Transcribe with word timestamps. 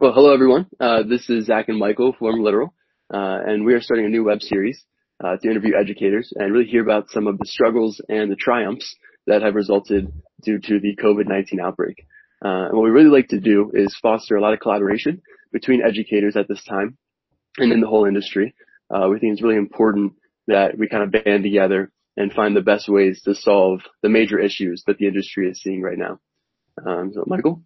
Well, 0.00 0.14
hello 0.14 0.32
everyone. 0.32 0.66
Uh, 0.80 1.02
this 1.02 1.28
is 1.28 1.44
Zach 1.44 1.68
and 1.68 1.78
Michael 1.78 2.14
from 2.18 2.42
Literal, 2.42 2.72
uh, 3.12 3.40
and 3.46 3.66
we 3.66 3.74
are 3.74 3.82
starting 3.82 4.06
a 4.06 4.08
new 4.08 4.24
web 4.24 4.40
series 4.40 4.82
uh, 5.22 5.36
to 5.36 5.50
interview 5.50 5.74
educators 5.78 6.32
and 6.34 6.54
really 6.54 6.64
hear 6.64 6.80
about 6.80 7.10
some 7.10 7.26
of 7.26 7.36
the 7.36 7.44
struggles 7.44 8.00
and 8.08 8.32
the 8.32 8.36
triumphs 8.36 8.96
that 9.26 9.42
have 9.42 9.54
resulted 9.54 10.10
due 10.42 10.58
to 10.58 10.80
the 10.80 10.96
COVID-19 10.96 11.60
outbreak. 11.62 12.06
Uh, 12.42 12.68
and 12.68 12.78
what 12.78 12.84
we 12.84 12.88
really 12.88 13.10
like 13.10 13.28
to 13.28 13.40
do 13.40 13.70
is 13.74 13.94
foster 14.00 14.36
a 14.36 14.40
lot 14.40 14.54
of 14.54 14.60
collaboration 14.60 15.20
between 15.52 15.82
educators 15.86 16.34
at 16.34 16.48
this 16.48 16.64
time 16.64 16.96
and 17.58 17.70
in 17.70 17.82
the 17.82 17.86
whole 17.86 18.06
industry. 18.06 18.54
Uh, 18.88 19.06
we 19.10 19.18
think 19.18 19.34
it's 19.34 19.42
really 19.42 19.56
important 19.56 20.14
that 20.46 20.78
we 20.78 20.88
kind 20.88 21.02
of 21.02 21.24
band 21.24 21.42
together 21.42 21.92
and 22.16 22.32
find 22.32 22.56
the 22.56 22.62
best 22.62 22.88
ways 22.88 23.20
to 23.26 23.34
solve 23.34 23.80
the 24.02 24.08
major 24.08 24.38
issues 24.38 24.82
that 24.86 24.96
the 24.96 25.06
industry 25.06 25.46
is 25.50 25.60
seeing 25.60 25.82
right 25.82 25.98
now. 25.98 26.18
Um, 26.86 27.12
so, 27.12 27.22
Michael. 27.26 27.62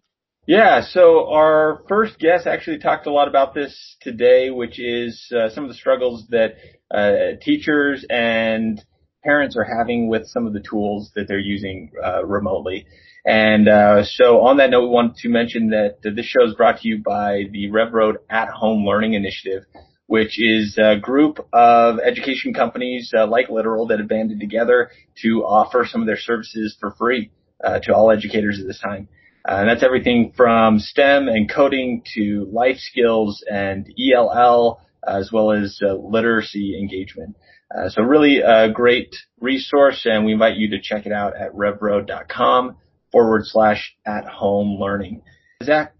Yeah, 0.47 0.81
so 0.81 1.31
our 1.31 1.81
first 1.89 2.19
guest 2.19 2.45
actually 2.45 2.77
talked 2.77 3.07
a 3.07 3.11
lot 3.11 3.27
about 3.27 3.55
this 3.55 3.97
today, 4.01 4.51
which 4.51 4.79
is 4.79 5.31
uh, 5.35 5.49
some 5.49 5.63
of 5.63 5.69
the 5.71 5.75
struggles 5.75 6.27
that 6.29 6.57
uh, 6.93 7.39
teachers 7.41 8.05
and 8.11 8.79
parents 9.23 9.57
are 9.57 9.63
having 9.63 10.07
with 10.07 10.27
some 10.27 10.45
of 10.45 10.53
the 10.53 10.59
tools 10.59 11.11
that 11.15 11.27
they're 11.27 11.39
using 11.39 11.91
uh, 12.03 12.23
remotely. 12.23 12.85
And 13.25 13.67
uh, 13.67 14.03
so 14.03 14.41
on 14.41 14.57
that 14.57 14.69
note, 14.69 14.81
we 14.83 14.89
wanted 14.89 15.15
to 15.15 15.29
mention 15.29 15.71
that 15.71 15.97
this 16.03 16.27
show 16.27 16.45
is 16.45 16.53
brought 16.53 16.81
to 16.81 16.87
you 16.87 17.01
by 17.03 17.45
the 17.51 17.71
RevRoad 17.71 18.17
at 18.29 18.49
Home 18.49 18.85
Learning 18.85 19.15
Initiative, 19.15 19.63
which 20.05 20.39
is 20.39 20.77
a 20.77 20.99
group 20.99 21.39
of 21.53 21.97
education 21.97 22.53
companies 22.53 23.11
uh, 23.17 23.25
like 23.25 23.49
Literal 23.49 23.87
that 23.87 23.97
have 23.97 24.07
banded 24.07 24.39
together 24.39 24.91
to 25.23 25.43
offer 25.43 25.87
some 25.89 26.01
of 26.01 26.07
their 26.07 26.19
services 26.19 26.77
for 26.79 26.91
free 26.99 27.31
uh, 27.63 27.79
to 27.79 27.95
all 27.95 28.11
educators 28.11 28.59
at 28.59 28.67
this 28.67 28.79
time. 28.79 29.07
Uh, 29.47 29.57
and 29.57 29.69
that's 29.69 29.83
everything 29.83 30.33
from 30.35 30.79
STEM 30.79 31.27
and 31.27 31.49
coding 31.49 32.03
to 32.15 32.49
life 32.51 32.77
skills 32.77 33.43
and 33.49 33.87
ELL, 33.99 34.81
as 35.07 35.31
well 35.31 35.51
as 35.51 35.79
uh, 35.83 35.93
literacy 35.93 36.77
engagement. 36.79 37.35
Uh, 37.75 37.89
so 37.89 38.01
really 38.01 38.39
a 38.39 38.71
great 38.71 39.15
resource 39.39 40.05
and 40.05 40.25
we 40.25 40.33
invite 40.33 40.55
you 40.55 40.69
to 40.69 40.81
check 40.81 41.05
it 41.05 41.11
out 41.11 41.35
at 41.35 41.51
revroad.com 41.53 42.77
forward 43.11 43.41
slash 43.45 43.95
at 44.05 44.25
home 44.25 44.79
learning. 44.79 45.21
Zach, 45.63 45.93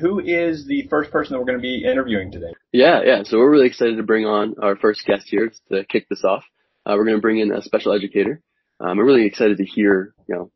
who 0.00 0.20
is 0.20 0.66
the 0.66 0.86
first 0.88 1.10
person 1.10 1.32
that 1.32 1.38
we're 1.38 1.46
going 1.46 1.58
to 1.58 1.62
be 1.62 1.84
interviewing 1.84 2.32
today? 2.32 2.54
Yeah, 2.72 3.00
yeah. 3.04 3.22
So 3.24 3.38
we're 3.38 3.50
really 3.50 3.66
excited 3.66 3.96
to 3.96 4.02
bring 4.02 4.24
on 4.24 4.56
our 4.60 4.76
first 4.76 5.04
guest 5.06 5.26
here 5.28 5.52
to 5.70 5.84
kick 5.84 6.08
this 6.08 6.24
off. 6.24 6.44
Uh, 6.86 6.94
we're 6.96 7.04
going 7.04 7.16
to 7.16 7.22
bring 7.22 7.38
in 7.38 7.52
a 7.52 7.62
special 7.62 7.92
educator. 7.92 8.40
Um, 8.80 8.98
I'm 8.98 9.06
really 9.06 9.26
excited 9.26 9.58
to 9.58 9.64
hear, 9.64 10.14
you 10.28 10.34
know, 10.34 10.50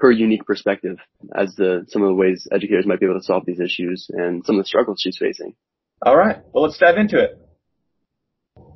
her 0.00 0.10
unique 0.10 0.44
perspective 0.44 0.98
as 1.34 1.54
to 1.54 1.84
some 1.88 2.02
of 2.02 2.08
the 2.08 2.14
ways 2.14 2.46
educators 2.52 2.86
might 2.86 3.00
be 3.00 3.06
able 3.06 3.18
to 3.18 3.24
solve 3.24 3.44
these 3.46 3.60
issues 3.60 4.08
and 4.10 4.44
some 4.44 4.56
of 4.56 4.64
the 4.64 4.66
struggles 4.66 5.00
she's 5.00 5.16
facing. 5.16 5.54
All 6.02 6.16
right. 6.16 6.38
Well, 6.52 6.64
let's 6.64 6.78
dive 6.78 6.98
into 6.98 7.18
it. 7.18 7.38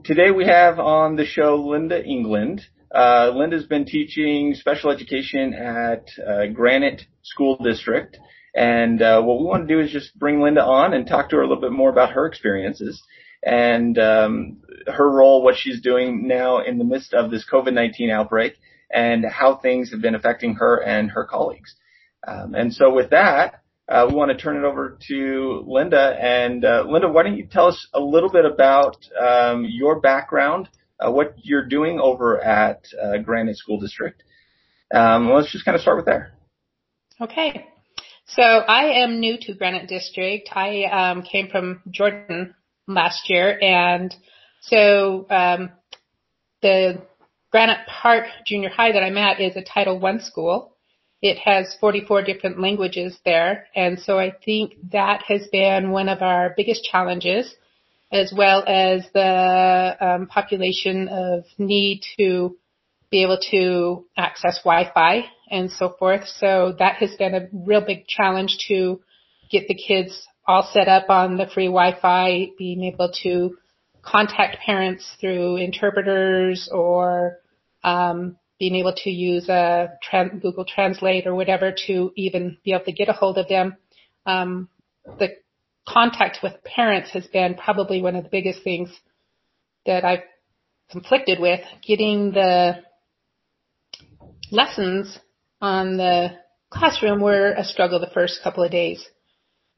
Today 0.05 0.31
we 0.31 0.47
have 0.47 0.79
on 0.79 1.17
the 1.17 1.27
show 1.27 1.57
Linda 1.57 2.03
England. 2.03 2.63
Uh, 2.95 3.31
Linda's 3.35 3.67
been 3.67 3.85
teaching 3.85 4.55
special 4.55 4.91
education 4.91 5.53
at 5.53 6.09
uh, 6.27 6.47
Granite 6.47 7.03
School 7.23 7.57
District. 7.63 8.17
And 8.55 9.03
uh, 9.03 9.21
what 9.23 9.39
we 9.39 9.45
want 9.45 9.69
to 9.69 9.75
do 9.75 9.81
is 9.81 9.91
just 9.91 10.19
bring 10.19 10.41
Linda 10.41 10.65
on 10.65 10.95
and 10.95 11.07
talk 11.07 11.31
to 11.31 11.37
her 11.37 11.43
a 11.43 11.47
little 11.47 11.61
bit 11.61 11.73
more 11.73 11.91
about 11.91 12.13
her 12.13 12.27
experiences 12.27 13.03
and 13.43 13.99
um, 13.99 14.59
her 14.87 15.09
role, 15.11 15.43
what 15.43 15.57
she's 15.57 15.81
doing 15.81 16.27
now 16.27 16.61
in 16.65 16.79
the 16.79 16.85
midst 16.85 17.15
of 17.15 17.31
this 17.31 17.47
COVID-19 17.51 18.11
outbreak, 18.11 18.55
and 18.91 19.25
how 19.25 19.57
things 19.57 19.91
have 19.91 20.01
been 20.01 20.15
affecting 20.15 20.55
her 20.55 20.83
and 20.83 21.11
her 21.11 21.25
colleagues. 21.25 21.75
Um, 22.27 22.55
and 22.55 22.73
so 22.73 22.93
with 22.93 23.11
that, 23.11 23.63
uh, 23.89 24.07
we 24.09 24.15
want 24.15 24.31
to 24.31 24.37
turn 24.37 24.57
it 24.57 24.65
over 24.65 24.99
to 25.09 25.65
Linda. 25.67 26.17
And 26.21 26.65
uh, 26.65 26.85
Linda, 26.87 27.09
why 27.09 27.23
don't 27.23 27.37
you 27.37 27.47
tell 27.47 27.67
us 27.67 27.89
a 27.95 28.01
little 28.01 28.31
bit 28.31 28.45
about 28.45 28.97
um, 29.19 29.67
your 29.69 30.01
background, 30.01 30.69
uh, 31.01 31.11
what 31.11 31.35
you're 31.43 31.67
doing 31.67 31.99
over 32.01 32.43
at 32.43 32.85
uh, 33.03 33.19
Granite 33.19 33.57
School 33.57 33.81
District. 33.81 34.23
Um, 34.95 35.31
let's 35.31 35.53
just 35.53 35.65
kind 35.65 35.75
of 35.75 35.81
start 35.81 35.97
with 35.97 36.07
there. 36.07 36.33
Okay. 37.21 37.67
So 38.27 38.43
I 38.43 39.03
am 39.03 39.21
new 39.21 39.39
to 39.41 39.55
Granite 39.55 39.89
District. 39.89 40.51
I 40.53 40.85
um, 40.85 41.23
came 41.23 41.49
from 41.49 41.83
Jordan 41.91 42.55
last 42.87 43.31
year, 43.31 43.59
and 43.61 44.15
so 44.61 45.27
um, 45.31 45.71
the 46.61 47.03
Granite 47.51 47.87
Park 47.87 48.25
Junior 48.45 48.69
High 48.69 48.93
that 48.93 49.03
I'm 49.03 49.17
at 49.17 49.41
is 49.41 49.57
a 49.57 49.63
Title 49.63 50.05
I 50.05 50.19
school. 50.19 50.75
It 51.23 51.39
has 51.39 51.75
44 51.81 52.23
different 52.23 52.61
languages 52.61 53.19
there, 53.25 53.67
and 53.75 53.99
so 53.99 54.19
I 54.19 54.33
think 54.45 54.75
that 54.93 55.23
has 55.27 55.49
been 55.51 55.91
one 55.91 56.09
of 56.09 56.23
our 56.23 56.53
biggest 56.57 56.85
challenges, 56.85 57.53
as 58.13 58.33
well 58.37 58.63
as 58.67 59.05
the 59.15 59.97
um, 60.01 60.27
population 60.27 61.09
of 61.09 61.45
need 61.57 62.03
to 62.19 62.57
be 63.11 63.23
able 63.23 63.39
to 63.51 64.05
access 64.17 64.61
Wi-Fi 64.63 65.25
and 65.51 65.71
so 65.73 65.97
forth. 65.99 66.29
So 66.37 66.77
that 66.79 66.97
has 66.97 67.17
been 67.17 67.35
a 67.35 67.49
real 67.53 67.85
big 67.85 68.07
challenge 68.07 68.59
to 68.69 69.01
get 69.51 69.67
the 69.67 69.75
kids 69.75 70.27
all 70.47 70.69
set 70.73 70.87
up 70.87 71.09
on 71.09 71.37
the 71.39 71.47
free 71.47 71.67
Wi-Fi, 71.67 72.51
being 72.59 72.85
able 72.85 73.11
to 73.23 73.57
contact 74.11 74.59
parents 74.65 75.07
through 75.21 75.57
interpreters 75.57 76.69
or 76.73 77.39
um, 77.85 78.37
being 78.59 78.75
able 78.75 78.95
to 78.95 79.11
use 79.11 79.49
a 79.49 79.89
Google 80.41 80.65
Translate 80.65 81.27
or 81.27 81.35
whatever 81.35 81.75
to 81.87 82.13
even 82.17 82.59
be 82.65 82.73
able 82.73 82.85
to 82.85 82.93
get 82.93 83.09
a 83.09 83.13
hold 83.13 83.39
of 83.39 83.49
them. 83.49 83.77
Um, 84.27 84.69
the 85.19 85.29
contact 85.87 86.39
with 86.43 86.65
parents 86.65 87.11
has 87.13 87.27
been 87.27 87.55
probably 87.55 88.03
one 88.03 88.17
of 88.17 88.25
the 88.25 88.31
biggest 88.31 88.63
things 88.63 88.91
that 89.87 90.05
I've 90.05 90.25
conflicted 90.91 91.39
with. 91.41 91.61
Getting 91.87 92.33
the 92.33 92.83
lessons 94.51 95.19
on 95.61 95.97
the 95.97 96.31
classroom 96.71 97.21
were 97.21 97.53
a 97.53 97.65
struggle 97.65 98.01
the 98.01 98.11
first 98.13 98.41
couple 98.43 98.65
of 98.65 98.71
days. 98.71 99.07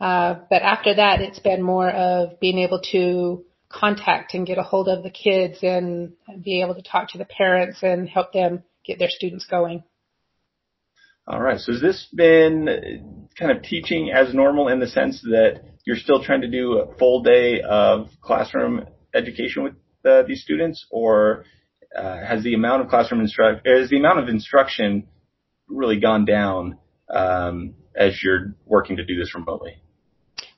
Uh, 0.00 0.36
but 0.48 0.62
after 0.62 0.94
that, 0.94 1.20
it's 1.20 1.40
been 1.40 1.62
more 1.62 1.90
of 1.90 2.40
being 2.40 2.58
able 2.58 2.80
to 2.92 3.44
contact 3.70 4.34
and 4.34 4.46
get 4.46 4.58
a 4.58 4.62
hold 4.62 4.88
of 4.88 5.02
the 5.02 5.10
kids 5.10 5.58
and 5.62 6.12
be 6.42 6.60
able 6.60 6.74
to 6.74 6.82
talk 6.82 7.08
to 7.10 7.18
the 7.18 7.24
parents 7.24 7.78
and 7.82 8.08
help 8.08 8.32
them 8.32 8.62
get 8.84 8.98
their 8.98 9.08
students 9.08 9.46
going. 9.46 9.82
All 11.26 11.40
right. 11.40 11.58
So 11.60 11.72
has 11.72 11.80
this 11.80 12.08
been 12.12 13.28
kind 13.38 13.56
of 13.56 13.62
teaching 13.62 14.10
as 14.10 14.34
normal 14.34 14.68
in 14.68 14.80
the 14.80 14.88
sense 14.88 15.20
that 15.22 15.62
you're 15.86 15.96
still 15.96 16.22
trying 16.22 16.40
to 16.40 16.50
do 16.50 16.78
a 16.78 16.94
full 16.96 17.22
day 17.22 17.60
of 17.60 18.08
classroom 18.20 18.86
education 19.14 19.62
with 19.62 19.74
uh, 20.04 20.22
these 20.26 20.42
students, 20.42 20.86
or 20.90 21.44
uh, 21.96 22.16
has 22.24 22.42
the 22.42 22.54
amount 22.54 22.82
of 22.82 22.88
classroom 22.88 23.20
instruct 23.20 23.66
has 23.66 23.90
the 23.90 23.98
amount 23.98 24.18
of 24.18 24.28
instruction 24.28 25.06
really 25.68 26.00
gone 26.00 26.24
down 26.24 26.78
um, 27.08 27.74
as 27.94 28.20
you're 28.22 28.54
working 28.64 28.96
to 28.96 29.04
do 29.04 29.16
this 29.16 29.34
remotely? 29.34 29.76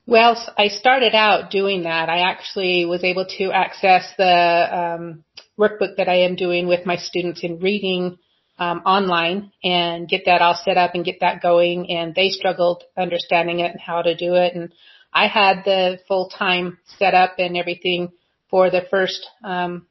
Well, 0.05 0.35
I 0.57 0.67
started 0.67 1.15
out 1.15 1.49
doing 1.49 1.83
that. 1.83 2.09
I 2.09 2.29
actually 2.29 2.85
was 2.85 3.05
able 3.05 3.25
to 3.37 3.51
access 3.51 4.11
the 4.17 4.67
um, 4.97 5.23
workbook 5.57 5.95
that 5.95 6.09
I 6.09 6.23
am 6.23 6.35
doing 6.35 6.67
with 6.67 6.85
my 6.85 6.97
students 6.97 7.41
in 7.41 7.59
reading 7.59 8.17
um, 8.59 8.79
online 8.79 9.53
and 9.63 10.07
get 10.09 10.23
that 10.25 10.41
all 10.41 10.59
set 10.61 10.75
up 10.75 10.91
and 10.93 11.05
get 11.05 11.21
that 11.21 11.41
going. 11.41 11.89
And 11.89 12.13
they 12.13 12.29
struggled 12.29 12.83
understanding 12.97 13.61
it 13.61 13.71
and 13.71 13.79
how 13.79 14.01
to 14.01 14.13
do 14.13 14.33
it. 14.35 14.53
And 14.55 14.73
I 15.13 15.27
had 15.27 15.63
the 15.63 15.99
full 16.05 16.27
time 16.27 16.79
set 16.99 17.13
up 17.13 17.35
and 17.37 17.55
everything 17.55 18.11
for 18.49 18.69
the 18.69 18.81
first 18.91 19.25
um, 19.41 19.87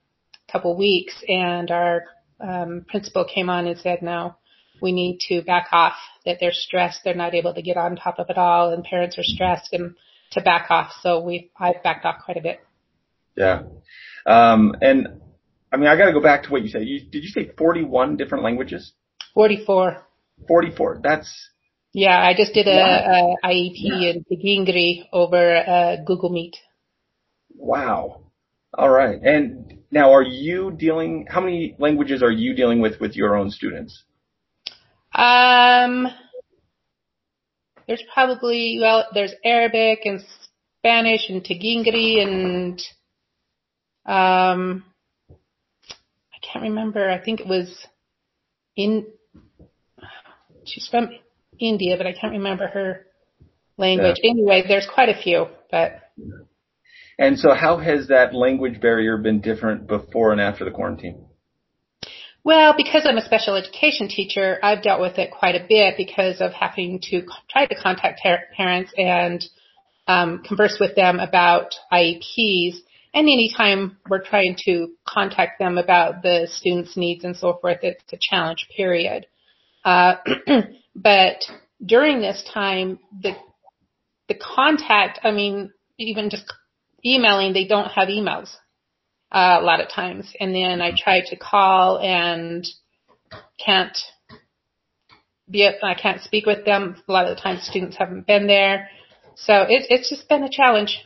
couple 0.50 0.76
weeks. 0.76 1.14
And 1.26 1.70
our 1.70 2.04
um, 2.38 2.84
principal 2.86 3.24
came 3.24 3.48
on 3.48 3.66
and 3.66 3.78
said, 3.78 4.02
"No, 4.02 4.36
we 4.82 4.92
need 4.92 5.18
to 5.28 5.42
back 5.42 5.68
off, 5.72 5.94
that 6.26 6.38
they're 6.40 6.52
stressed, 6.52 7.00
they're 7.04 7.14
not 7.14 7.34
able 7.34 7.54
to 7.54 7.62
get 7.62 7.76
on 7.76 7.96
top 7.96 8.18
of 8.18 8.26
it 8.28 8.36
all, 8.36 8.72
and 8.72 8.84
parents 8.84 9.16
are 9.18 9.24
stressed 9.24 9.72
and 9.72 9.94
to 10.32 10.40
back 10.40 10.70
off. 10.70 10.92
So 11.00 11.20
we, 11.20 11.50
I've 11.58 11.82
backed 11.82 12.04
off 12.04 12.16
quite 12.24 12.36
a 12.36 12.42
bit. 12.42 12.60
Yeah. 13.36 13.62
Um, 14.26 14.74
and 14.80 15.20
I 15.72 15.76
mean, 15.76 15.88
I 15.88 15.96
got 15.96 16.06
to 16.06 16.12
go 16.12 16.20
back 16.20 16.44
to 16.44 16.50
what 16.50 16.62
you 16.62 16.68
said. 16.68 16.82
You, 16.84 17.00
did 17.00 17.22
you 17.22 17.30
say 17.30 17.50
41 17.56 18.16
different 18.16 18.44
languages? 18.44 18.92
44. 19.34 20.06
44. 20.48 21.00
That's. 21.02 21.48
Yeah, 21.94 22.18
I 22.18 22.34
just 22.34 22.54
did 22.54 22.66
a, 22.66 22.70
wow. 22.70 23.36
a 23.42 23.46
IEP 23.46 23.74
yeah. 23.74 24.12
in 24.12 24.24
Tigrinya 24.24 25.04
over 25.12 25.56
uh, 25.56 25.96
Google 26.06 26.30
Meet. 26.30 26.56
Wow. 27.54 28.22
All 28.74 28.88
right. 28.88 29.20
And 29.22 29.80
now, 29.90 30.12
are 30.14 30.22
you 30.22 30.70
dealing? 30.70 31.26
How 31.28 31.40
many 31.40 31.76
languages 31.78 32.22
are 32.22 32.30
you 32.30 32.54
dealing 32.54 32.80
with 32.80 32.98
with 33.00 33.14
your 33.14 33.36
own 33.36 33.50
students? 33.50 34.04
Um, 35.14 36.08
there's 37.86 38.02
probably 38.12 38.78
well, 38.80 39.06
there's 39.12 39.34
Arabic 39.44 40.00
and 40.04 40.24
Spanish 40.78 41.28
and 41.28 41.44
Tigrinya 41.44 42.22
and 42.22 42.82
um, 44.06 44.84
I 45.30 46.38
can't 46.42 46.64
remember. 46.64 47.08
I 47.08 47.22
think 47.22 47.40
it 47.40 47.46
was 47.46 47.86
in. 48.76 49.06
She's 50.64 50.88
from 50.88 51.10
India, 51.58 51.96
but 51.96 52.06
I 52.06 52.12
can't 52.12 52.32
remember 52.32 52.66
her 52.68 53.06
language. 53.76 54.18
Yeah. 54.22 54.30
Anyway, 54.30 54.64
there's 54.66 54.88
quite 54.92 55.08
a 55.08 55.20
few, 55.20 55.46
but. 55.70 56.00
And 57.18 57.38
so 57.38 57.52
how 57.54 57.76
has 57.76 58.08
that 58.08 58.34
language 58.34 58.80
barrier 58.80 59.18
been 59.18 59.40
different 59.40 59.86
before 59.86 60.32
and 60.32 60.40
after 60.40 60.64
the 60.64 60.70
quarantine? 60.70 61.26
Well, 62.44 62.74
because 62.76 63.06
I'm 63.06 63.18
a 63.18 63.24
special 63.24 63.54
education 63.54 64.08
teacher, 64.08 64.58
I've 64.62 64.82
dealt 64.82 65.00
with 65.00 65.18
it 65.18 65.30
quite 65.30 65.54
a 65.54 65.64
bit 65.68 65.94
because 65.96 66.40
of 66.40 66.52
having 66.52 67.00
to 67.10 67.22
try 67.48 67.66
to 67.66 67.74
contact 67.76 68.20
parents 68.56 68.92
and 68.98 69.44
um, 70.08 70.42
converse 70.44 70.78
with 70.80 70.96
them 70.96 71.20
about 71.20 71.74
IEPs. 71.92 72.78
And 73.14 73.28
anytime 73.28 73.98
we're 74.08 74.24
trying 74.24 74.56
to 74.64 74.88
contact 75.06 75.60
them 75.60 75.78
about 75.78 76.22
the 76.22 76.48
student's 76.50 76.96
needs 76.96 77.24
and 77.24 77.36
so 77.36 77.58
forth, 77.60 77.78
it's 77.82 78.12
a 78.12 78.18
challenge 78.20 78.66
period. 78.76 79.26
Uh, 79.84 80.16
but 80.96 81.36
during 81.84 82.20
this 82.20 82.42
time, 82.52 82.98
the 83.20 83.36
the 84.28 84.34
contact, 84.34 85.20
I 85.22 85.30
mean, 85.30 85.72
even 85.98 86.30
just 86.30 86.50
emailing, 87.04 87.52
they 87.52 87.66
don't 87.66 87.90
have 87.90 88.08
emails 88.08 88.48
uh, 89.32 89.58
a 89.60 89.64
lot 89.64 89.80
of 89.80 89.88
times. 89.88 90.30
And 90.38 90.54
then 90.54 90.80
I 90.80 90.92
try 90.96 91.22
to 91.30 91.36
call 91.36 91.98
and 91.98 92.66
can't 93.64 93.96
be, 95.50 95.66
I 95.66 95.94
can't 95.94 96.20
speak 96.20 96.46
with 96.46 96.64
them. 96.64 97.02
A 97.08 97.12
lot 97.12 97.26
of 97.26 97.36
the 97.36 97.42
times 97.42 97.62
students 97.62 97.96
haven't 97.96 98.26
been 98.26 98.46
there. 98.46 98.88
So 99.36 99.64
it's, 99.68 99.86
it's 99.88 100.10
just 100.10 100.28
been 100.28 100.44
a 100.44 100.50
challenge. 100.50 100.98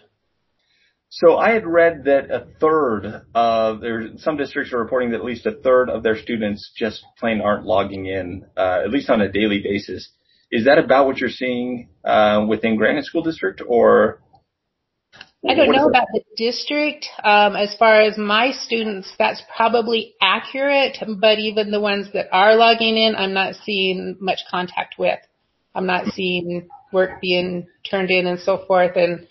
So 1.08 1.36
I 1.36 1.52
had 1.52 1.64
read 1.64 2.04
that 2.04 2.32
a 2.32 2.46
third 2.60 3.22
of 3.32 3.80
there, 3.80 4.08
some 4.18 4.36
districts 4.36 4.72
are 4.72 4.78
reporting 4.78 5.10
that 5.10 5.18
at 5.20 5.24
least 5.24 5.46
a 5.46 5.52
third 5.52 5.88
of 5.88 6.02
their 6.02 6.16
students 6.18 6.72
just 6.76 7.04
plain 7.18 7.40
aren't 7.40 7.64
logging 7.64 8.06
in, 8.06 8.44
uh, 8.56 8.82
at 8.84 8.90
least 8.90 9.08
on 9.08 9.20
a 9.20 9.30
daily 9.30 9.62
basis. 9.62 10.10
Is 10.50 10.64
that 10.64 10.78
about 10.78 11.06
what 11.06 11.18
you're 11.18 11.30
seeing 11.30 11.90
uh, 12.04 12.44
within 12.48 12.76
Granite 12.76 13.04
School 13.04 13.22
District, 13.22 13.62
or? 13.66 14.20
I 15.48 15.54
don't 15.54 15.72
know 15.72 15.88
about 15.88 16.08
the 16.12 16.22
district. 16.36 17.06
Um, 17.22 17.56
as 17.56 17.74
far 17.78 18.00
as 18.00 18.18
my 18.18 18.52
students, 18.52 19.12
that's 19.18 19.42
probably 19.54 20.14
accurate. 20.20 20.98
But 21.20 21.38
even 21.38 21.70
the 21.70 21.80
ones 21.80 22.08
that 22.14 22.26
are 22.32 22.56
logging 22.56 22.96
in, 22.96 23.14
I'm 23.16 23.32
not 23.32 23.54
seeing 23.64 24.16
much 24.20 24.40
contact 24.50 24.96
with. 24.98 25.18
I'm 25.74 25.86
not 25.86 26.06
seeing 26.14 26.68
work 26.92 27.20
being 27.20 27.66
turned 27.88 28.10
in 28.10 28.26
and 28.26 28.40
so 28.40 28.64
forth. 28.66 28.96
And 28.96 29.26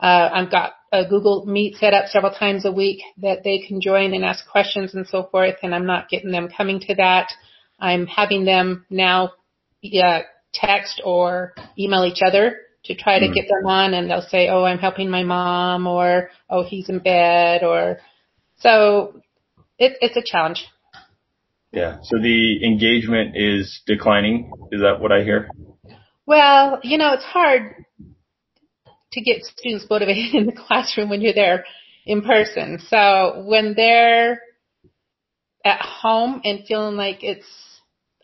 uh, 0.00 0.30
I've 0.32 0.50
got 0.50 0.72
a 0.92 1.04
Google 1.08 1.44
Meet 1.46 1.76
set 1.76 1.94
up 1.94 2.06
several 2.06 2.32
times 2.32 2.64
a 2.64 2.72
week 2.72 3.02
that 3.18 3.44
they 3.44 3.58
can 3.58 3.80
join 3.80 4.14
and 4.14 4.24
ask 4.24 4.46
questions 4.48 4.94
and 4.94 5.06
so 5.06 5.28
forth. 5.30 5.56
And 5.62 5.74
I'm 5.74 5.86
not 5.86 6.08
getting 6.08 6.30
them 6.30 6.48
coming 6.54 6.80
to 6.80 6.94
that. 6.96 7.28
I'm 7.78 8.06
having 8.06 8.44
them 8.44 8.86
now 8.90 9.32
yeah, 9.82 10.22
text 10.52 11.00
or 11.04 11.54
email 11.78 12.04
each 12.04 12.20
other 12.24 12.56
to 12.84 12.94
try 12.94 13.18
to 13.18 13.28
mm. 13.28 13.34
get 13.34 13.46
them 13.48 13.66
on 13.66 13.94
and 13.94 14.10
they'll 14.10 14.22
say, 14.22 14.48
oh, 14.48 14.64
I'm 14.64 14.78
helping 14.78 15.10
my 15.10 15.22
mom 15.22 15.86
or, 15.86 16.30
oh, 16.48 16.64
he's 16.64 16.88
in 16.88 16.98
bed 17.00 17.62
or, 17.62 17.98
so 18.58 19.20
it, 19.78 19.96
it's 20.00 20.16
a 20.16 20.22
challenge. 20.24 20.66
Yeah. 21.72 21.98
So 22.02 22.18
the 22.18 22.64
engagement 22.64 23.36
is 23.36 23.80
declining. 23.86 24.52
Is 24.72 24.80
that 24.80 25.00
what 25.00 25.12
I 25.12 25.22
hear? 25.22 25.48
Well, 26.26 26.80
you 26.82 26.98
know, 26.98 27.12
it's 27.12 27.24
hard 27.24 27.74
to 29.12 29.20
get 29.20 29.42
students 29.44 29.86
motivated 29.88 30.34
in 30.34 30.46
the 30.46 30.52
classroom 30.52 31.10
when 31.10 31.20
you're 31.20 31.34
there 31.34 31.64
in 32.06 32.22
person. 32.22 32.78
So 32.88 33.44
when 33.46 33.74
they're 33.76 34.40
at 35.64 35.80
home 35.80 36.40
and 36.44 36.64
feeling 36.66 36.96
like 36.96 37.22
it's, 37.22 37.46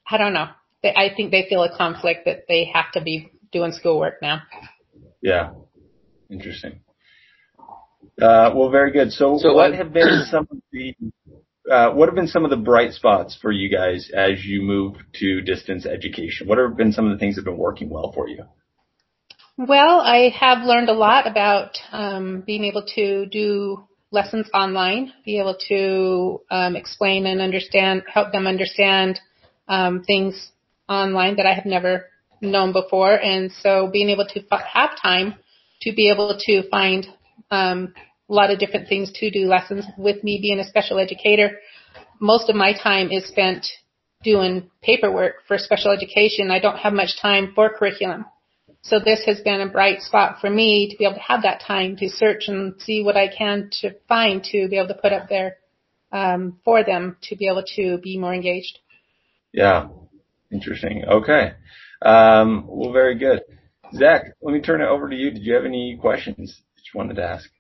I 0.09 0.19
don't 0.19 0.32
know, 0.32 0.49
I 0.85 1.11
think 1.17 1.31
they 1.31 1.47
feel 1.49 1.62
a 1.62 1.76
conflict 1.76 2.26
that 2.26 2.44
they 2.49 2.70
have 2.73 2.93
to 2.93 3.00
be 3.00 3.31
doing 3.56 3.73
schoolwork 3.73 4.20
now. 4.20 4.43
Yeah. 5.23 5.53
Interesting. 6.31 6.81
Uh, 8.20 8.50
well, 8.55 8.70
very 8.70 8.93
good. 8.93 9.12
So, 9.12 9.38
so 9.38 9.53
what 9.53 9.75
have 9.75 9.93
been 9.93 10.25
some 10.31 10.47
of 10.50 10.58
the 10.73 10.94
uh, 11.70 11.91
what 11.91 12.08
have 12.08 12.14
been 12.14 12.29
some 12.29 12.44
of 12.44 12.50
the 12.50 12.56
bright 12.56 12.93
spots 12.93 13.37
for 13.43 13.50
you 13.50 13.69
guys 13.69 14.11
as 14.17 14.44
you 14.44 14.62
move 14.62 14.94
to 15.14 15.41
distance 15.41 15.85
education? 15.85 16.47
What 16.47 16.58
have 16.58 16.76
been 16.76 16.93
some 16.93 17.06
of 17.06 17.12
the 17.12 17.19
things 17.19 17.35
that 17.35 17.41
have 17.41 17.47
been 17.47 17.58
working 17.58 17.88
well 17.91 18.12
for 18.12 18.29
you? 18.29 18.44
Well, 19.59 20.00
I 20.00 20.31
have 20.38 20.64
learned 20.64 20.91
a 20.91 20.93
lot 20.93 21.26
about 21.26 21.79
um, 21.91 22.44
being 22.47 22.64
able 22.64 22.85
to 22.94 23.26
do 23.26 23.85
lessons 24.12 24.49
online, 24.55 25.12
be 25.25 25.38
able 25.41 25.56
to 25.69 26.41
um, 26.50 26.76
explain 26.76 27.26
and 27.26 27.41
understand, 27.41 28.02
help 28.12 28.32
them 28.32 28.47
understand 28.47 29.19
um, 29.67 30.05
things 30.05 30.52
online 30.88 31.37
that 31.37 31.47
I 31.47 31.55
have 31.55 31.67
never 31.67 32.06
known 32.53 32.73
before. 32.73 33.15
And 33.15 33.51
so 33.61 33.89
being 33.93 34.11
able 34.11 34.27
to 34.27 34.41
have 34.73 34.91
time 35.01 35.35
to 35.83 35.93
be 35.95 36.11
able 36.11 36.39
to 36.47 36.69
find 36.69 37.07
um, 37.51 37.95
a 38.29 38.33
lot 38.33 38.51
of 38.51 38.59
different 38.59 38.89
things 38.89 39.13
to 39.13 39.31
do 39.31 39.47
lessons 39.47 39.85
with 39.97 40.25
me 40.25 40.39
being 40.41 40.59
a 40.59 40.65
special 40.65 40.99
educator. 40.99 41.59
Most 42.21 42.49
of 42.49 42.57
my 42.57 42.73
time 42.73 43.11
is 43.11 43.27
spent 43.27 43.67
doing 44.25 44.71
paperwork 44.83 45.47
for 45.47 45.59
special 45.59 45.93
education. 45.93 46.51
I 46.51 46.59
don't 46.59 46.79
have 46.79 46.93
much 46.93 47.21
time 47.21 47.53
for 47.55 47.71
curriculum. 47.71 48.25
So 48.83 48.99
this 48.99 49.25
has 49.27 49.41
been 49.41 49.61
a 49.61 49.69
bright 49.69 50.03
spot 50.03 50.41
for 50.41 50.49
me 50.49 50.91
to 50.91 50.97
be 50.97 51.05
able 51.05 51.17
to 51.17 51.21
have 51.21 51.43
that 51.43 51.61
time 51.61 51.97
to 51.97 52.09
search 52.09 52.45
and 52.47 52.81
see 52.81 53.03
what 53.03 53.17
I 53.17 53.29
can 53.29 53.71
to 53.81 53.95
find 54.09 54.43
to 54.45 54.69
be 54.69 54.77
able 54.77 54.89
to 54.89 54.95
put 54.95 55.13
up 55.13 55.29
there 55.29 55.57
um, 56.13 56.61
for 56.65 56.85
them 56.85 57.17
to 57.23 57.37
be 57.37 57.49
able 57.49 57.65
to 57.77 57.99
be 57.99 58.19
more 58.19 58.33
engaged. 58.33 58.79
Yeah, 59.53 59.89
interesting. 60.53 61.05
Okay. 61.05 61.55
Um, 62.03 62.65
well, 62.69 62.93
very 62.93 63.19
good. 63.19 63.43
Zach, 63.95 64.25
let 64.43 64.53
me 64.53 64.61
turn 64.61 64.81
it 64.81 64.89
over 64.89 65.09
to 65.09 65.17
you. 65.17 65.31
Did 65.31 65.43
you 65.43 65.55
have 65.55 65.65
any 65.65 65.99
questions 66.01 66.61
that 66.77 66.83
you 66.83 66.99
wanted 66.99 67.17
to 67.17 67.25
ask? 67.25 67.51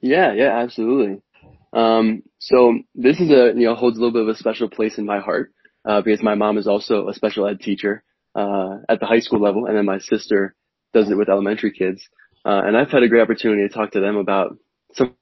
Yeah, 0.00 0.32
yeah, 0.32 0.58
absolutely. 0.58 1.22
Um, 1.72 2.22
so 2.38 2.78
this 2.94 3.20
is 3.20 3.30
a, 3.30 3.52
you 3.54 3.66
know, 3.66 3.74
holds 3.74 3.96
a 3.96 4.00
little 4.00 4.12
bit 4.12 4.22
of 4.22 4.28
a 4.28 4.36
special 4.36 4.68
place 4.68 4.98
in 4.98 5.06
my 5.06 5.20
heart, 5.20 5.52
uh, 5.84 6.00
because 6.02 6.22
my 6.22 6.34
mom 6.34 6.58
is 6.58 6.66
also 6.66 7.08
a 7.08 7.14
special 7.14 7.46
ed 7.46 7.60
teacher, 7.60 8.02
uh, 8.34 8.78
at 8.88 9.00
the 9.00 9.06
high 9.06 9.20
school 9.20 9.40
level, 9.40 9.66
and 9.66 9.76
then 9.76 9.84
my 9.84 9.98
sister 9.98 10.54
does 10.92 11.10
it 11.10 11.16
with 11.16 11.28
elementary 11.28 11.72
kids. 11.72 12.02
Uh, 12.44 12.62
and 12.64 12.76
I've 12.76 12.90
had 12.90 13.02
a 13.02 13.08
great 13.08 13.22
opportunity 13.22 13.66
to 13.66 13.72
talk 13.72 13.92
to 13.92 14.00
them 14.00 14.16
about 14.16 14.56
some 14.94 15.14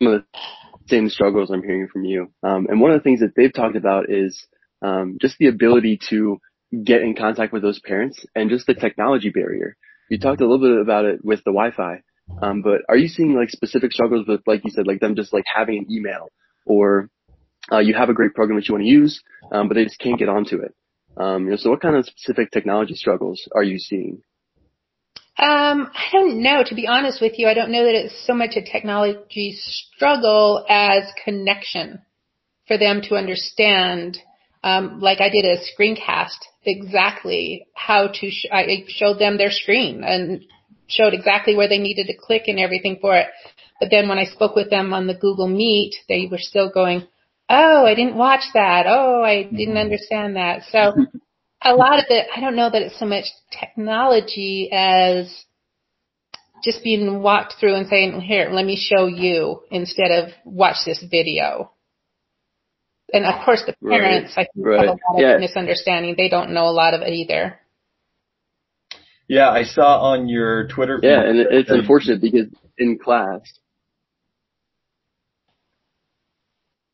of 0.00 0.22
the 0.22 0.24
same 0.86 1.08
struggles 1.08 1.50
I'm 1.50 1.62
hearing 1.62 1.88
from 1.92 2.04
you. 2.04 2.32
Um, 2.42 2.66
and 2.70 2.80
one 2.80 2.92
of 2.92 3.00
the 3.00 3.02
things 3.02 3.20
that 3.20 3.34
they've 3.34 3.52
talked 3.52 3.76
about 3.76 4.10
is 4.10 4.46
um, 4.82 5.18
just 5.20 5.36
the 5.38 5.46
ability 5.46 5.98
to 6.10 6.38
get 6.84 7.02
in 7.02 7.14
contact 7.14 7.52
with 7.52 7.62
those 7.62 7.80
parents 7.80 8.24
and 8.34 8.50
just 8.50 8.66
the 8.66 8.74
technology 8.74 9.30
barrier. 9.30 9.76
You 10.10 10.18
talked 10.18 10.40
a 10.40 10.46
little 10.46 10.60
bit 10.60 10.80
about 10.80 11.04
it 11.04 11.24
with 11.24 11.40
the 11.44 11.52
Wi-Fi, 11.52 12.02
um, 12.42 12.62
but 12.62 12.82
are 12.88 12.96
you 12.96 13.08
seeing 13.08 13.34
like 13.34 13.50
specific 13.50 13.92
struggles 13.92 14.26
with, 14.26 14.40
like 14.46 14.64
you 14.64 14.70
said, 14.70 14.86
like 14.86 15.00
them 15.00 15.16
just 15.16 15.32
like 15.32 15.44
having 15.52 15.78
an 15.78 15.86
email 15.90 16.28
or 16.66 17.08
uh, 17.72 17.78
you 17.78 17.94
have 17.94 18.08
a 18.08 18.14
great 18.14 18.34
program 18.34 18.58
that 18.58 18.68
you 18.68 18.74
want 18.74 18.84
to 18.84 18.90
use, 18.90 19.22
um, 19.52 19.68
but 19.68 19.74
they 19.74 19.84
just 19.84 19.98
can't 19.98 20.18
get 20.18 20.28
onto 20.28 20.56
it? 20.56 20.74
Um, 21.16 21.44
you 21.44 21.50
know, 21.50 21.56
so 21.56 21.70
what 21.70 21.80
kind 21.80 21.96
of 21.96 22.06
specific 22.06 22.50
technology 22.50 22.94
struggles 22.94 23.48
are 23.54 23.62
you 23.62 23.78
seeing? 23.78 24.22
Um, 25.38 25.90
I 25.94 26.08
don't 26.12 26.42
know. 26.42 26.64
To 26.64 26.74
be 26.74 26.86
honest 26.88 27.20
with 27.20 27.38
you, 27.38 27.46
I 27.48 27.54
don't 27.54 27.70
know 27.70 27.84
that 27.84 27.94
it's 27.94 28.26
so 28.26 28.34
much 28.34 28.56
a 28.56 28.62
technology 28.62 29.56
struggle 29.56 30.64
as 30.68 31.04
connection 31.24 32.02
for 32.66 32.76
them 32.76 33.02
to 33.02 33.14
understand 33.14 34.18
um, 34.62 35.00
like 35.00 35.20
I 35.20 35.28
did 35.28 35.44
a 35.44 35.58
screencast 35.58 36.38
exactly 36.64 37.66
how 37.74 38.08
to, 38.08 38.30
sh- 38.30 38.46
I 38.52 38.84
showed 38.88 39.18
them 39.18 39.38
their 39.38 39.50
screen 39.50 40.02
and 40.04 40.44
showed 40.88 41.14
exactly 41.14 41.54
where 41.54 41.68
they 41.68 41.78
needed 41.78 42.06
to 42.08 42.16
click 42.16 42.44
and 42.46 42.58
everything 42.58 42.98
for 43.00 43.16
it. 43.16 43.28
But 43.80 43.90
then 43.90 44.08
when 44.08 44.18
I 44.18 44.24
spoke 44.24 44.56
with 44.56 44.70
them 44.70 44.92
on 44.92 45.06
the 45.06 45.14
Google 45.14 45.48
Meet, 45.48 45.94
they 46.08 46.28
were 46.30 46.38
still 46.38 46.70
going, 46.70 47.06
Oh, 47.48 47.86
I 47.86 47.94
didn't 47.94 48.16
watch 48.16 48.42
that. 48.52 48.86
Oh, 48.86 49.22
I 49.22 49.44
didn't 49.44 49.68
mm-hmm. 49.68 49.76
understand 49.76 50.36
that. 50.36 50.64
So 50.70 50.92
a 51.62 51.74
lot 51.74 51.98
of 51.98 52.04
it, 52.10 52.26
I 52.34 52.40
don't 52.40 52.56
know 52.56 52.68
that 52.70 52.82
it's 52.82 52.98
so 52.98 53.06
much 53.06 53.24
technology 53.58 54.68
as 54.72 55.44
just 56.62 56.82
being 56.82 57.22
walked 57.22 57.54
through 57.58 57.74
and 57.74 57.88
saying, 57.88 58.20
here, 58.20 58.50
let 58.50 58.66
me 58.66 58.76
show 58.76 59.06
you 59.06 59.62
instead 59.70 60.10
of 60.10 60.30
watch 60.44 60.76
this 60.84 61.02
video 61.08 61.70
and 63.12 63.24
of 63.24 63.44
course 63.44 63.62
the 63.66 63.74
parents 63.86 64.34
right. 64.36 64.48
I 64.48 64.52
think 64.54 64.66
right. 64.66 64.80
have 64.80 64.88
a 64.88 64.90
lot 64.90 65.14
of 65.14 65.20
yeah. 65.20 65.36
misunderstanding. 65.38 66.14
They 66.16 66.28
don't 66.28 66.52
know 66.52 66.66
a 66.66 66.74
lot 66.74 66.94
of 66.94 67.02
it 67.02 67.12
either. 67.12 67.58
Yeah, 69.28 69.50
I 69.50 69.64
saw 69.64 70.00
on 70.12 70.28
your 70.28 70.68
Twitter. 70.68 70.98
Yeah, 71.02 71.22
and 71.22 71.38
it's 71.38 71.70
unfortunate 71.70 72.22
because 72.22 72.46
in 72.78 72.98
class. 72.98 73.40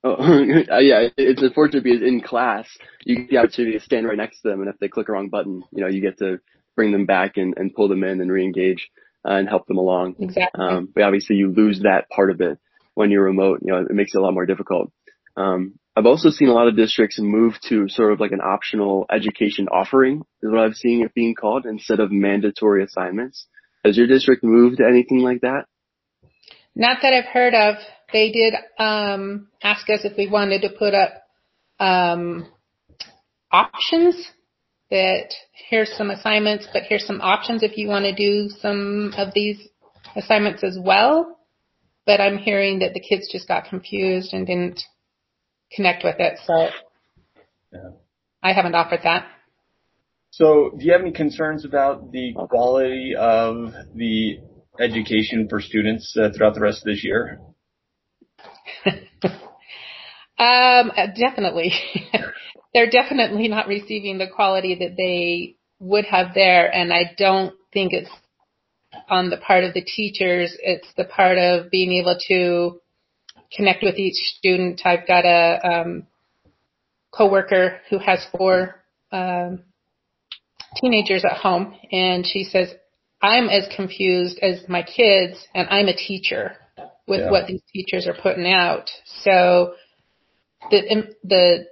Oh, 0.02 0.16
yeah, 0.80 1.09
it's 1.16 1.42
unfortunate 1.42 1.85
because 1.85 2.02
in 2.02 2.21
class 2.21 2.68
you 3.04 3.16
get 3.16 3.30
the 3.30 3.37
opportunity 3.38 3.78
to 3.78 3.85
stand 3.85 4.06
right 4.06 4.16
next 4.16 4.42
to 4.42 4.49
them, 4.49 4.61
and 4.61 4.68
if 4.68 4.78
they 4.80 4.88
click 4.88 5.09
a 5.09 5.12
wrong 5.12 5.28
button, 5.28 5.62
you 5.73 5.83
know, 5.83 5.88
you 5.88 6.00
get 6.00 6.18
to 6.18 6.40
bring 6.76 6.92
them 6.92 7.06
back 7.06 7.37
and, 7.37 7.54
and 7.56 7.75
pull 7.75 7.88
them 7.88 8.02
in 8.02 8.21
and 8.21 8.30
re-engage 8.30 8.90
uh, 9.26 9.35
and 9.35 9.49
help 9.49 9.66
them 9.66 9.78
along. 9.78 10.16
Exactly. 10.18 10.61
Um, 10.61 10.88
but 10.92 11.04
obviously 11.04 11.37
you 11.37 11.52
lose 11.52 11.80
that 11.85 12.09
part 12.11 12.30
of 12.30 12.40
it 12.40 12.59
when 12.94 13.11
you're 13.11 13.25
remote. 13.25 13.61
You 13.62 13.73
know, 13.73 13.78
it 13.78 13.94
makes 13.94 14.14
it 14.14 14.18
a 14.18 14.21
lot 14.21 14.35
more 14.35 14.44
difficult. 14.44 14.92
Um, 15.37 15.78
I've 15.97 16.07
also 16.07 16.31
seen 16.31 16.49
a 16.49 16.53
lot 16.53 16.67
of 16.67 16.77
districts 16.77 17.21
move 17.21 17.55
to 17.69 17.89
sort 17.89 18.13
of 18.13 18.19
like 18.19 18.33
an 18.33 18.41
optional 18.41 19.07
education 19.11 19.69
offering 19.69 20.23
is 20.43 20.51
what 20.51 20.59
I've 20.59 20.75
seen 20.75 21.05
it 21.05 21.15
being 21.15 21.35
called 21.35 21.67
instead 21.67 22.01
of 22.01 22.11
mandatory 22.11 22.83
assignments. 22.83 23.47
Has 23.85 23.97
your 23.97 24.09
district 24.09 24.43
moved 24.43 24.79
to 24.79 24.87
anything 24.87 25.21
like 25.21 25.43
that? 25.43 25.67
Not 26.75 26.99
that 27.03 27.13
I've 27.13 27.33
heard 27.33 27.55
of. 27.55 27.77
They 28.13 28.33
did 28.33 28.55
um, 28.79 29.49
ask 29.63 29.89
us 29.89 30.01
if 30.05 30.17
we 30.17 30.29
wanted 30.29 30.63
to 30.63 30.71
put 30.71 30.95
up 30.95 31.13
um, 31.79 32.49
options 33.53 34.17
that 34.91 35.33
here's 35.71 35.93
some 35.97 36.11
assignments, 36.11 36.67
but 36.73 36.83
here's 36.89 37.07
some 37.07 37.21
options 37.21 37.63
if 37.63 37.77
you 37.77 37.89
want 37.89 38.05
to 38.05 38.15
do 38.15 38.49
some 38.49 39.13
of 39.17 39.29
these 39.33 39.61
assignments 40.17 40.65
as 40.65 40.77
well. 40.81 41.39
But 42.05 42.21
I'm 42.21 42.39
hearing 42.39 42.81
that 42.81 42.95
the 42.95 43.01
kids 43.01 43.29
just 43.31 43.47
got 43.47 43.67
confused 43.67 44.33
and 44.33 44.47
didn't 44.47 44.83
connect 45.75 46.04
with 46.04 46.16
it. 46.19 46.38
So 46.45 46.69
yeah. 47.73 47.90
I 48.43 48.52
haven't 48.52 48.75
offered 48.75 49.00
that. 49.04 49.26
So 50.31 50.73
do 50.76 50.85
you 50.85 50.93
have 50.93 51.00
any 51.00 51.12
concerns 51.12 51.64
about 51.64 52.11
the 52.11 52.35
quality 52.35 53.14
of 53.16 53.73
the 53.95 54.38
education 54.81 55.47
for 55.49 55.61
students 55.61 56.16
uh, 56.21 56.31
throughout 56.37 56.54
the 56.54 56.61
rest 56.61 56.83
of 56.83 56.87
this 56.87 57.04
year? 57.04 57.40
um, 60.38 60.90
definitely. 61.16 61.73
They're 62.75 62.90
definitely 62.90 63.47
not 63.47 63.69
receiving 63.69 64.19
the 64.19 64.26
quality 64.26 64.75
that 64.81 64.97
they 64.97 65.57
would 65.78 66.07
have 66.07 66.35
there. 66.35 66.69
And 66.75 66.93
I 66.93 67.12
don't 67.16 67.54
think 67.73 67.93
it's 67.93 68.11
on 69.09 69.31
the 69.31 69.37
part 69.37 69.62
of 69.64 69.75
the 69.75 69.83
teachers. 69.83 70.57
It's 70.61 70.88
the 70.97 71.04
part 71.04 71.38
of 71.38 71.71
being 71.71 71.93
able 71.93 72.19
to 72.28 72.81
connect 73.55 73.83
with 73.83 73.97
each 73.97 74.37
student. 74.37 74.81
I've 74.85 75.07
got 75.07 75.25
a 75.25 75.61
um, 75.67 76.07
coworker 77.13 77.81
who 77.91 77.99
has 77.99 78.27
four 78.37 78.77
um, 79.13 79.63
teenagers 80.77 81.25
at 81.25 81.37
home, 81.37 81.75
and 81.93 82.27
she 82.27 82.45
says, 82.45 82.75
"I'm 83.23 83.49
as 83.49 83.69
confused 83.75 84.39
as 84.41 84.69
my 84.69 84.83
kids, 84.83 85.47
and 85.55 85.69
I'm 85.71 85.89
a 85.89 85.97
teacher 85.97 86.57
with 87.07 87.21
yeah. 87.21 87.31
what 87.31 87.47
these 87.47 87.63
teachers 87.73 88.07
are 88.07 88.17
putting 88.21 88.51
out." 88.53 88.91
So 89.23 89.75
the 90.71 91.15
the 91.23 91.67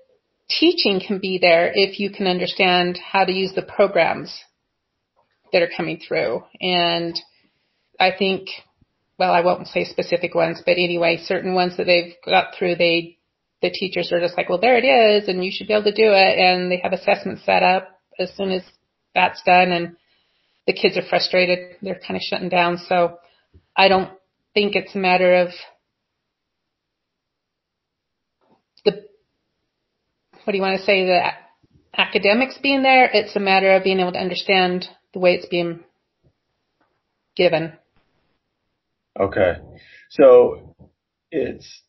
teaching 0.48 1.00
can 1.04 1.18
be 1.18 1.38
there 1.38 1.72
if 1.74 1.98
you 1.98 2.10
can 2.10 2.26
understand 2.26 2.98
how 2.98 3.24
to 3.24 3.32
use 3.32 3.52
the 3.54 3.62
programs 3.62 4.44
that 5.52 5.62
are 5.62 5.70
coming 5.74 6.00
through. 6.06 6.44
And 6.60 7.18
I 7.98 8.10
think 8.16 8.48
well, 9.22 9.32
I 9.32 9.40
won't 9.42 9.68
say 9.68 9.84
specific 9.84 10.34
ones, 10.34 10.60
but 10.66 10.72
anyway, 10.72 11.16
certain 11.16 11.54
ones 11.54 11.76
that 11.76 11.84
they've 11.84 12.14
got 12.26 12.56
through, 12.58 12.74
they, 12.74 13.18
the 13.62 13.70
teachers 13.70 14.10
are 14.10 14.18
just 14.18 14.36
like, 14.36 14.48
well, 14.48 14.58
there 14.60 14.76
it 14.76 14.84
is, 14.84 15.28
and 15.28 15.44
you 15.44 15.52
should 15.54 15.68
be 15.68 15.74
able 15.74 15.84
to 15.84 15.94
do 15.94 16.10
it, 16.10 16.38
and 16.40 16.72
they 16.72 16.80
have 16.82 16.92
assessments 16.92 17.44
set 17.44 17.62
up 17.62 17.88
as 18.18 18.34
soon 18.34 18.50
as 18.50 18.62
that's 19.14 19.40
done, 19.44 19.70
and 19.70 19.96
the 20.66 20.72
kids 20.72 20.98
are 20.98 21.08
frustrated. 21.08 21.76
They're 21.82 22.00
kind 22.04 22.16
of 22.16 22.22
shutting 22.22 22.48
down. 22.48 22.78
So 22.78 23.18
I 23.76 23.86
don't 23.86 24.10
think 24.54 24.74
it's 24.74 24.96
a 24.96 24.98
matter 24.98 25.36
of 25.36 25.50
the, 28.84 29.04
what 30.42 30.50
do 30.50 30.56
you 30.56 30.62
want 30.62 30.80
to 30.80 30.84
say, 30.84 31.06
the 31.06 31.28
academics 31.96 32.58
being 32.60 32.82
there. 32.82 33.08
It's 33.14 33.36
a 33.36 33.40
matter 33.40 33.72
of 33.76 33.84
being 33.84 34.00
able 34.00 34.14
to 34.14 34.18
understand 34.18 34.88
the 35.14 35.20
way 35.20 35.34
it's 35.34 35.46
being 35.46 35.84
given. 37.36 37.74
Okay. 39.18 39.54
So 40.10 40.74
it's 41.30 41.82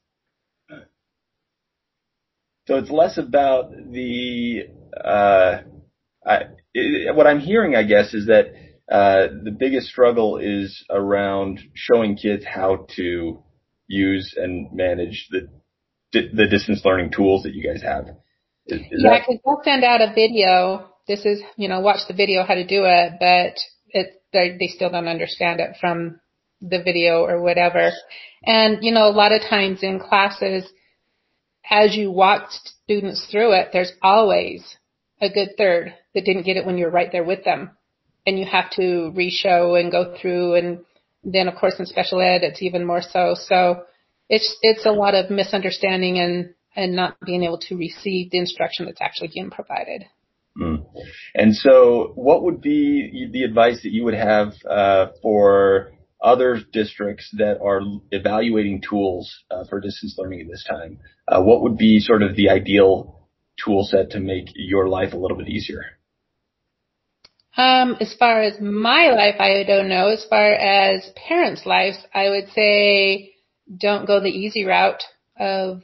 so 2.68 2.78
it's 2.78 2.90
less 2.90 3.18
about 3.18 3.72
the 3.72 4.64
uh, 5.04 5.58
what 7.14 7.28
I'm 7.28 7.40
hearing, 7.40 7.76
I 7.76 7.84
guess, 7.84 8.14
is 8.14 8.28
that 8.28 8.54
uh, 8.90 9.28
the 9.44 9.52
biggest 9.52 9.88
struggle 9.88 10.38
is 10.38 10.84
around 10.90 11.60
showing 11.74 12.16
kids 12.16 12.46
how 12.46 12.88
to 12.96 13.44
use 13.88 14.34
and 14.38 14.72
manage 14.74 15.28
the 15.32 15.50
the 16.14 16.48
distance 16.48 16.82
learning 16.86 17.12
tools 17.12 17.44
that 17.44 17.54
you 17.54 17.68
guys 17.68 17.82
have. 17.82 18.06
Is, 18.68 18.82
yeah, 18.92 19.20
because 19.20 19.42
we'll 19.46 19.62
send 19.64 19.84
out 19.84 20.02
a 20.02 20.14
video. 20.14 20.90
This 21.08 21.26
is, 21.26 21.42
you 21.58 21.68
know, 21.68 21.82
watch 21.82 22.08
the 22.08 22.14
video 22.14 22.44
how 22.44 22.54
to 22.54 22.66
do 22.66 22.84
it, 22.86 23.14
but 23.20 23.58
they 24.32 24.68
still 24.68 24.90
don't 24.90 25.08
understand 25.08 25.60
it 25.60 25.76
from 25.82 26.20
the 26.64 26.82
video 26.82 27.26
or 27.26 27.42
whatever. 27.42 27.92
And, 28.46 28.80
you 28.82 28.92
know, 28.92 29.08
a 29.08 29.12
lot 29.12 29.32
of 29.32 29.42
times 29.42 29.84
in 29.84 30.00
classes, 30.00 30.66
as 31.70 31.96
you 31.96 32.12
walk 32.12 32.50
students 32.84 33.28
through 33.30 33.54
it, 33.54 33.70
there's 33.74 33.94
always 34.02 34.78
a 35.22 35.30
good 35.30 35.50
third 35.58 35.94
that 36.14 36.26
didn't 36.26 36.46
get 36.46 36.58
it 36.58 36.66
when 36.66 36.78
you're 36.78 36.92
right 36.92 37.12
there 37.12 37.24
with 37.24 37.44
them. 37.44 37.72
And 38.26 38.40
you 38.40 38.46
have 38.46 38.70
to 38.72 39.12
re-show 39.16 39.76
and 39.76 39.92
go 39.92 40.16
through 40.20 40.56
and 40.56 40.80
then 41.26 41.48
of 41.48 41.56
course 41.56 41.76
in 41.80 41.86
special 41.86 42.22
ed 42.22 42.44
it's 42.44 42.62
even 42.62 42.86
more 42.86 43.02
so. 43.02 43.36
So 43.38 43.84
it's, 44.30 44.58
it's 44.62 44.86
a 44.86 44.92
lot 44.92 45.16
of 45.16 45.30
misunderstanding 45.30 46.20
and, 46.20 46.54
and 46.76 46.96
not 46.96 47.18
being 47.26 47.44
able 47.44 47.60
to 47.60 47.76
receive 47.76 48.32
the 48.32 48.38
instruction 48.38 48.86
that's 48.86 49.02
actually 49.02 49.32
being 49.34 49.50
provided. 49.50 50.06
Mm. 50.58 50.86
And 51.36 51.56
so 51.56 52.12
what 52.16 52.44
would 52.44 52.62
be 52.62 53.30
the 53.32 53.44
advice 53.44 53.82
that 53.84 53.92
you 53.92 54.04
would 54.06 54.14
have, 54.14 54.54
uh, 54.70 55.08
for 55.22 55.92
other 56.24 56.62
districts 56.72 57.30
that 57.38 57.60
are 57.62 57.82
evaluating 58.12 58.82
tools 58.82 59.44
uh, 59.52 59.66
for 59.70 59.82
distance 59.82 60.16
learning 60.18 60.42
at 60.42 60.48
this 60.48 60.66
time, 60.68 61.00
uh, 61.28 61.42
what 61.42 61.62
would 61.62 61.78
be 61.78 62.00
sort 62.00 62.24
of 62.24 62.36
the 62.36 62.50
ideal 62.50 63.28
tool 63.64 63.84
set 63.84 64.12
to 64.12 64.20
make 64.20 64.48
your 64.56 64.88
life 64.88 65.14
a 65.14 65.18
little 65.18 65.38
bit 65.38 65.50
easier? 65.50 65.84
Um, 67.56 67.98
as 68.00 68.16
far 68.18 68.42
as 68.42 68.60
my 68.60 69.10
life, 69.10 69.36
I 69.40 69.64
don't 69.64 69.90
know. 69.90 70.08
As 70.08 70.26
far 70.28 70.54
as 70.54 71.12
parents' 71.16 71.66
lives, 71.66 71.98
I 72.14 72.30
would 72.30 72.50
say 72.56 73.36
don't 73.78 74.08
go 74.08 74.20
the 74.20 74.30
easy 74.30 74.66
route 74.66 75.04
of 75.38 75.82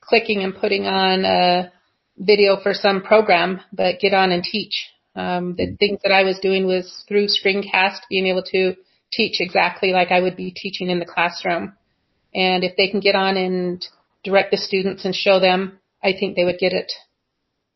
clicking 0.00 0.42
and 0.44 0.54
putting 0.54 0.86
on 0.86 1.24
a 1.24 1.72
video 2.16 2.60
for 2.62 2.74
some 2.74 3.02
program, 3.02 3.60
but 3.72 3.98
get 3.98 4.14
on 4.14 4.30
and 4.30 4.44
teach. 4.44 4.88
Um, 5.16 5.56
the 5.56 5.74
things 5.78 6.00
that 6.04 6.12
I 6.12 6.22
was 6.22 6.38
doing 6.38 6.66
was 6.66 7.04
through 7.08 7.26
screencast, 7.26 8.00
being 8.08 8.26
able 8.26 8.44
to 8.52 8.76
teach 9.12 9.40
exactly 9.40 9.92
like 9.92 10.10
I 10.10 10.20
would 10.20 10.36
be 10.36 10.52
teaching 10.54 10.90
in 10.90 10.98
the 10.98 11.06
classroom. 11.06 11.74
And 12.34 12.62
if 12.64 12.76
they 12.76 12.88
can 12.88 13.00
get 13.00 13.14
on 13.14 13.36
and 13.36 13.84
direct 14.22 14.50
the 14.50 14.56
students 14.56 15.04
and 15.04 15.14
show 15.14 15.40
them, 15.40 15.78
I 16.02 16.12
think 16.12 16.36
they 16.36 16.44
would 16.44 16.58
get 16.58 16.72
it 16.72 16.92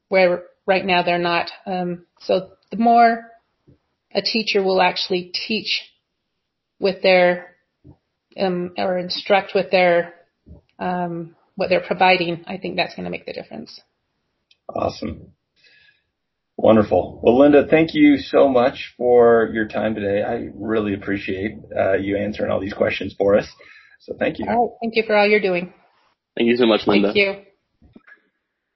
where 0.08 0.44
right 0.66 0.84
now 0.84 1.02
they're 1.02 1.18
not. 1.18 1.50
Um, 1.66 2.06
so 2.20 2.50
the 2.70 2.76
more 2.76 3.30
a 4.14 4.22
teacher 4.22 4.62
will 4.62 4.80
actually 4.80 5.32
teach 5.46 5.82
with 6.78 7.02
their 7.02 7.56
um, 8.38 8.74
or 8.76 8.98
instruct 8.98 9.52
with 9.54 9.70
their 9.70 10.14
um, 10.78 11.36
what 11.56 11.68
they're 11.68 11.80
providing, 11.80 12.44
I 12.46 12.58
think 12.58 12.76
that's 12.76 12.94
going 12.94 13.04
to 13.04 13.10
make 13.10 13.26
the 13.26 13.32
difference. 13.32 13.80
Awesome. 14.68 15.32
Wonderful. 16.56 17.20
Well, 17.22 17.38
Linda, 17.38 17.66
thank 17.66 17.94
you 17.94 18.16
so 18.16 18.48
much 18.48 18.94
for 18.96 19.50
your 19.52 19.66
time 19.66 19.94
today. 19.94 20.22
I 20.22 20.50
really 20.54 20.94
appreciate 20.94 21.56
uh, 21.76 21.94
you 21.94 22.16
answering 22.16 22.50
all 22.50 22.60
these 22.60 22.72
questions 22.72 23.14
for 23.18 23.36
us. 23.36 23.46
So 24.00 24.14
thank 24.18 24.38
you. 24.38 24.46
All 24.48 24.68
right. 24.68 24.76
Thank 24.82 24.96
you 24.96 25.02
for 25.06 25.16
all 25.16 25.26
you're 25.26 25.40
doing. 25.40 25.72
Thank 26.36 26.48
you 26.48 26.56
so 26.56 26.66
much, 26.66 26.86
Linda. 26.86 27.08
Thank 27.08 27.16
you. 27.16 27.34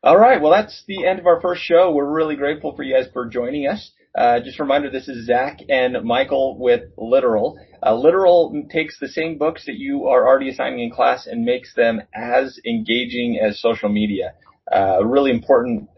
All 0.03 0.19
right. 0.19 0.41
Well, 0.41 0.53
that's 0.53 0.85
the 0.87 1.07
end 1.07 1.19
of 1.19 1.27
our 1.27 1.41
first 1.41 1.63
show. 1.63 1.93
We're 1.93 2.11
really 2.11 2.37
grateful 2.37 2.75
for 2.75 2.83
you 2.83 2.95
guys 2.95 3.09
for 3.13 3.27
joining 3.27 3.67
us. 3.67 3.91
Uh, 4.17 4.41
just 4.41 4.59
a 4.59 4.63
reminder, 4.63 4.91
this 4.91 5.09
is 5.09 5.27
Zach 5.27 5.59
and 5.69 6.03
Michael 6.05 6.59
with 6.59 6.83
Literal. 6.97 7.59
Uh, 7.85 7.95
Literal 7.95 8.65
takes 8.71 8.99
the 8.99 9.09
same 9.09 9.39
books 9.39 9.67
that 9.67 9.77
you 9.77 10.07
are 10.07 10.27
already 10.27 10.51
assigning 10.51 10.81
in 10.81 10.91
class 10.91 11.27
and 11.27 11.45
makes 11.45 11.75
them 11.75 12.01
as 12.15 12.59
engaging 12.67 13.39
as 13.41 13.61
social 13.61 13.89
media. 13.89 14.35
Uh, 14.73 15.05
really 15.05 15.31
important 15.31 15.89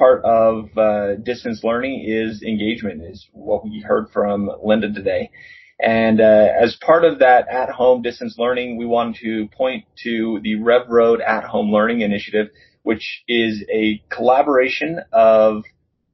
part 0.00 0.24
of 0.24 0.70
uh, 0.78 1.16
distance 1.16 1.60
learning 1.62 2.02
is 2.08 2.42
engagement, 2.42 3.02
is 3.04 3.28
what 3.32 3.62
we 3.62 3.84
heard 3.86 4.08
from 4.14 4.50
Linda 4.64 4.90
today. 4.90 5.30
And 5.78 6.22
uh, 6.22 6.48
as 6.58 6.76
part 6.80 7.04
of 7.04 7.18
that 7.18 7.48
at-home 7.48 8.00
distance 8.00 8.36
learning, 8.38 8.78
we 8.78 8.86
wanted 8.86 9.16
to 9.22 9.48
point 9.54 9.84
to 10.04 10.40
the 10.42 10.54
Rev 10.56 10.88
Road 10.88 11.20
at-home 11.20 11.70
learning 11.70 12.00
initiative, 12.00 12.48
which 12.82 13.22
is 13.28 13.62
a 13.70 14.02
collaboration 14.08 15.00
of 15.12 15.64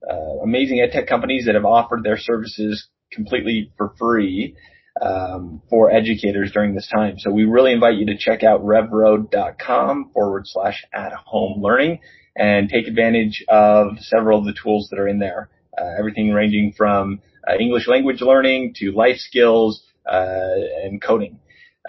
uh, 0.09 0.43
amazing 0.43 0.81
ed 0.81 0.91
tech 0.91 1.07
companies 1.07 1.47
that 1.47 1.55
have 1.55 1.65
offered 1.65 2.03
their 2.03 2.19
services 2.19 2.89
completely 3.13 3.71
for 3.77 3.95
free 3.99 4.57
um, 5.01 5.63
for 5.71 5.93
educators 5.93 6.51
during 6.53 6.75
this 6.75 6.89
time. 6.93 7.19
So 7.19 7.31
we 7.31 7.45
really 7.45 7.73
invite 7.73 7.95
you 7.95 8.07
to 8.07 8.17
check 8.17 8.43
out 8.43 8.65
revroad.com 8.65 10.11
forward 10.13 10.43
slash 10.47 10.85
at 10.93 11.13
home 11.13 11.63
learning 11.63 12.01
and 12.37 12.69
take 12.69 12.87
advantage 12.87 13.45
of 13.49 13.99
several 14.01 14.39
of 14.39 14.45
the 14.45 14.55
tools 14.55 14.89
that 14.91 14.99
are 14.99 15.09
in 15.09 15.19
there. 15.19 15.49
Uh, 15.77 15.91
everything 15.99 16.31
ranging 16.31 16.73
from 16.77 17.21
uh, 17.49 17.57
English 17.59 17.87
language 17.89 18.21
learning 18.21 18.75
to 18.77 18.93
life 18.93 19.17
skills 19.17 19.83
uh, 20.11 20.55
and 20.85 21.03
coding. 21.03 21.39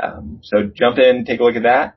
Um, 0.02 0.40
so 0.44 0.70
jump 0.74 0.98
in, 1.00 1.26
take 1.26 1.40
a 1.40 1.44
look 1.44 1.56
at 1.56 1.64
that. 1.64 1.96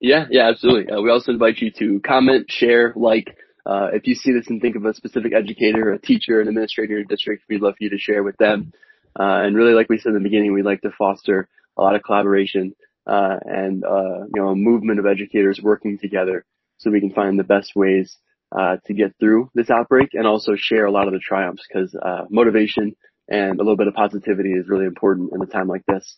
Yeah, 0.00 0.26
yeah, 0.30 0.48
absolutely. 0.48 0.92
Uh, 0.92 1.00
we 1.00 1.10
also 1.10 1.32
invite 1.32 1.58
you 1.58 1.70
to 1.78 2.00
comment, 2.00 2.46
share, 2.50 2.92
like. 2.96 3.36
Uh, 3.66 3.88
if 3.92 4.06
you 4.06 4.14
see 4.14 4.32
this 4.32 4.46
and 4.48 4.62
think 4.62 4.76
of 4.76 4.84
a 4.86 4.94
specific 4.94 5.34
educator, 5.34 5.92
a 5.92 5.98
teacher, 5.98 6.40
an 6.40 6.48
administrator 6.48 6.94
in 6.94 7.00
your 7.00 7.04
district, 7.04 7.42
we'd 7.50 7.60
love 7.60 7.74
for 7.76 7.84
you 7.84 7.90
to 7.90 7.98
share 7.98 8.22
with 8.22 8.34
them. 8.38 8.72
And 9.14 9.54
really, 9.54 9.74
like 9.74 9.90
we 9.90 9.98
said 9.98 10.10
in 10.10 10.14
the 10.14 10.20
beginning, 10.20 10.54
we'd 10.54 10.64
like 10.64 10.80
to 10.82 10.90
foster 10.96 11.50
a 11.76 11.82
lot 11.82 11.94
of 11.94 12.02
collaboration 12.02 12.74
uh, 13.08 13.36
and 13.44 13.84
uh, 13.84 14.24
you 14.34 14.42
know 14.42 14.48
a 14.48 14.54
movement 14.54 14.98
of 14.98 15.06
educators 15.06 15.60
working 15.62 15.98
together 15.98 16.44
so 16.78 16.90
we 16.90 17.00
can 17.00 17.12
find 17.12 17.38
the 17.38 17.44
best 17.44 17.72
ways 17.76 18.16
uh, 18.56 18.76
to 18.86 18.94
get 18.94 19.14
through 19.20 19.50
this 19.54 19.70
outbreak 19.70 20.10
and 20.14 20.26
also 20.26 20.52
share 20.56 20.86
a 20.86 20.90
lot 20.90 21.06
of 21.06 21.12
the 21.12 21.20
triumphs 21.20 21.62
because 21.68 21.94
uh, 21.94 22.24
motivation 22.30 22.96
and 23.28 23.60
a 23.60 23.62
little 23.62 23.76
bit 23.76 23.88
of 23.88 23.94
positivity 23.94 24.52
is 24.52 24.68
really 24.68 24.86
important 24.86 25.30
in 25.34 25.42
a 25.42 25.46
time 25.46 25.68
like 25.68 25.84
this. 25.86 26.16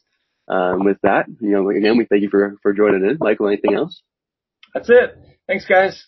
Um, 0.49 0.85
with 0.85 0.97
that, 1.03 1.27
you 1.41 1.51
know, 1.51 1.71
again, 1.71 1.97
we 1.97 2.07
thank 2.07 2.23
you 2.23 2.31
for, 2.31 2.57
for 2.63 2.73
joining 2.73 3.09
in. 3.09 3.19
Michael, 3.21 3.49
anything 3.49 3.75
else? 3.75 4.03
That's 4.75 4.91
it. 4.91 5.17
Thanks, 5.47 5.67
guys. 5.67 6.07